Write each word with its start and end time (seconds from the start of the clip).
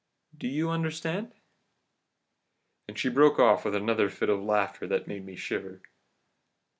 Do 0.35 0.47
you 0.47 0.71
understand?' 0.71 1.31
"And 2.87 2.97
she 2.97 3.07
broke 3.09 3.37
off 3.37 3.65
with 3.65 3.75
another 3.75 4.09
fit 4.09 4.29
of 4.31 4.41
laughter 4.41 4.87
that 4.87 5.07
made 5.07 5.23
me 5.23 5.35
shiver. 5.35 5.83